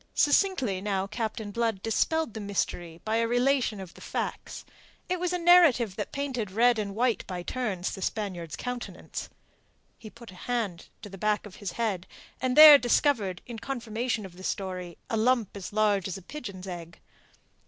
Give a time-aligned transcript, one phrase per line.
[0.15, 4.65] Succinctly now Captain Blood dispelled the mystery by a relation of the facts.
[5.07, 9.29] It was a narrative that painted red and white by turns the Spaniard's countenance.
[9.99, 12.07] He put a hand to the back of his head,
[12.41, 16.65] and there discovered, in confirmation of the story, a lump as large as a pigeon's
[16.65, 16.99] egg.